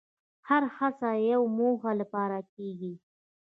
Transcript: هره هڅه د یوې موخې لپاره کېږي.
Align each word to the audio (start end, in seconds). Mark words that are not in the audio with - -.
هره 0.47 0.69
هڅه 0.77 1.09
د 1.19 1.21
یوې 1.29 1.47
موخې 1.57 1.91
لپاره 2.01 2.37
کېږي. 2.53 2.93